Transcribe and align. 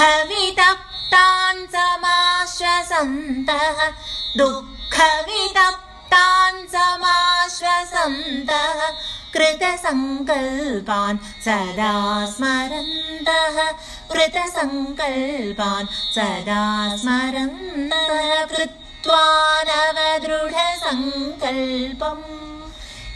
दुःखवितप्तान् 0.00 1.66
समाश्वसन्तः 1.66 3.90
दुःखवितप्तान् 4.36 6.68
समाश्वसन्तः 6.68 8.92
कृतसङ्कल्पान् 9.34 11.18
सदा 11.18 12.26
स्मरन्तः। 12.26 13.72
कृतसङ्कल्पान् 14.12 15.86
सदा 16.14 16.96
स्मरन्तः। 16.96 18.44
कृत्वा 18.44 19.62
नवदृढसङ्कल्पम् 19.62 22.49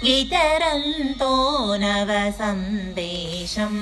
वितरन्तो 0.05 1.35
नवसन्देशम् 1.83 3.81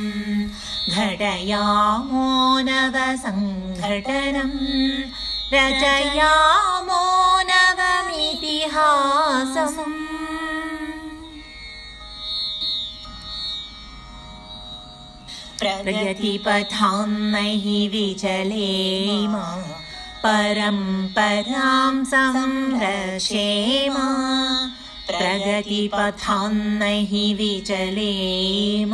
घटयामो 0.94 2.26
नवसङ्घटनम् 2.68 4.58
रचयामो 5.54 7.02
नवमितिहासम् 7.50 9.00
प्रगतिपथान्नैः 16.32 17.66
विचलेम 17.92 19.34
परम्परां 20.24 21.94
संरक्षेम 22.12 23.96
प्रगतिपथान्नैः 25.18 27.36
विचलेम। 27.36 28.92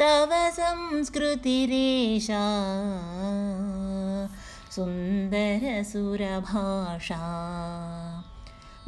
तव 0.00 0.28
संस्कृतिरेषा 0.32 2.46
सुन्दरसुरभाषा। 4.70 7.48